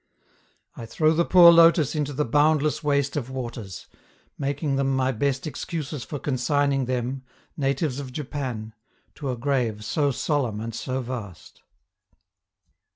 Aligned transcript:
I 0.75 0.87
throw 0.87 1.13
the 1.13 1.23
poor 1.25 1.51
lotus 1.51 1.93
into 1.93 2.11
the 2.11 2.25
boundless 2.25 2.83
waste 2.83 3.15
of 3.15 3.29
waters, 3.29 3.85
making 4.35 4.75
them 4.75 4.95
my 4.95 5.11
best 5.11 5.45
excuses 5.45 6.03
for 6.03 6.17
consigning 6.17 6.85
them, 6.85 7.21
natives 7.55 7.99
of 7.99 8.11
Japan, 8.11 8.73
to 9.13 9.29
a 9.29 9.37
grave 9.37 9.85
so 9.85 10.09
solemn 10.09 10.59
and 10.59 10.73
so 10.73 11.01
vast. 11.01 11.61